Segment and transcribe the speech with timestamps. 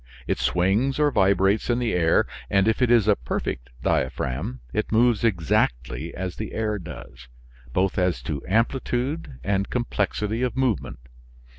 [0.25, 4.91] It swings or vibrates in the air, and if it is a perfect diaphragm it
[4.91, 7.27] moves exactly as the air does,
[7.71, 10.97] both as to amplitude and complexity of movement.